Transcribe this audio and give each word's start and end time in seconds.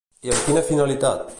I 0.27 0.31
amb 0.33 0.41
quina 0.47 0.63
finalitat? 0.71 1.27